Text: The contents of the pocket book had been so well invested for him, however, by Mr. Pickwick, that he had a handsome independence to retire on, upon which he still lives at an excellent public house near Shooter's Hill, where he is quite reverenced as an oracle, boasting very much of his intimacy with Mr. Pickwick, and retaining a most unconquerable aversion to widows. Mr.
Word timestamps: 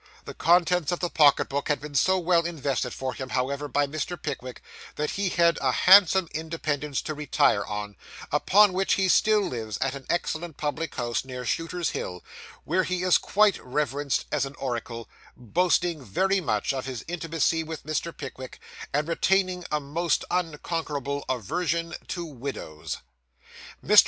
The 0.25 0.33
contents 0.33 0.91
of 0.91 0.99
the 0.99 1.11
pocket 1.11 1.47
book 1.47 1.67
had 1.67 1.79
been 1.79 1.93
so 1.93 2.17
well 2.17 2.43
invested 2.43 2.91
for 2.91 3.13
him, 3.13 3.29
however, 3.29 3.67
by 3.67 3.85
Mr. 3.85 4.19
Pickwick, 4.19 4.63
that 4.95 5.11
he 5.11 5.29
had 5.29 5.59
a 5.61 5.71
handsome 5.71 6.27
independence 6.33 7.03
to 7.03 7.13
retire 7.13 7.63
on, 7.63 7.95
upon 8.31 8.73
which 8.73 8.95
he 8.95 9.07
still 9.07 9.41
lives 9.41 9.77
at 9.79 9.93
an 9.93 10.07
excellent 10.09 10.57
public 10.57 10.95
house 10.95 11.23
near 11.23 11.45
Shooter's 11.45 11.91
Hill, 11.91 12.23
where 12.63 12.83
he 12.83 13.03
is 13.03 13.19
quite 13.19 13.63
reverenced 13.63 14.25
as 14.31 14.43
an 14.43 14.55
oracle, 14.55 15.07
boasting 15.37 16.03
very 16.03 16.41
much 16.41 16.73
of 16.73 16.87
his 16.87 17.05
intimacy 17.07 17.61
with 17.61 17.83
Mr. 17.85 18.11
Pickwick, 18.11 18.57
and 18.91 19.07
retaining 19.07 19.65
a 19.71 19.79
most 19.79 20.25
unconquerable 20.31 21.23
aversion 21.29 21.93
to 22.07 22.25
widows. 22.25 22.97
Mr. 23.85 23.99